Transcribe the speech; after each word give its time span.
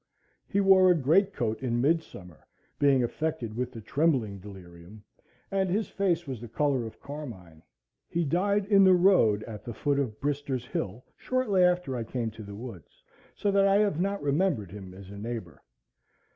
He 0.47 0.59
wore 0.61 0.89
a 0.89 0.95
great 0.95 1.31
coat 1.31 1.61
in 1.61 1.79
mid 1.79 2.01
summer, 2.01 2.47
being 2.79 3.03
affected 3.03 3.55
with 3.55 3.71
the 3.71 3.81
trembling 3.81 4.39
delirium, 4.39 5.03
and 5.51 5.69
his 5.69 5.89
face 5.89 6.25
was 6.25 6.41
the 6.41 6.47
color 6.47 6.87
of 6.87 6.99
carmine. 6.99 7.61
He 8.09 8.25
died 8.25 8.65
in 8.65 8.83
the 8.83 8.95
road 8.95 9.43
at 9.43 9.63
the 9.63 9.75
foot 9.75 9.99
of 9.99 10.19
Brister's 10.19 10.65
Hill 10.65 11.05
shortly 11.17 11.63
after 11.63 11.95
I 11.95 12.03
came 12.03 12.31
to 12.31 12.41
the 12.41 12.55
woods, 12.55 13.03
so 13.35 13.51
that 13.51 13.67
I 13.67 13.75
have 13.75 14.01
not 14.01 14.23
remembered 14.23 14.71
him 14.71 14.95
as 14.95 15.11
a 15.11 15.19
neighbor. 15.19 15.61